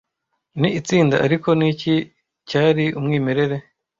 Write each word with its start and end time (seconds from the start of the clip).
ni 0.59 0.69
itsinda 0.79 1.15
ariko 1.25 1.49
niki 1.59 1.95
cyari 2.49 2.85
umwimerere 2.99 3.57